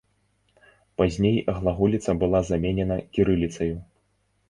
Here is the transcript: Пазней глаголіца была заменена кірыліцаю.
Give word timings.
Пазней 1.01 1.37
глаголіца 1.59 2.17
была 2.25 2.43
заменена 2.51 3.01
кірыліцаю. 3.15 3.73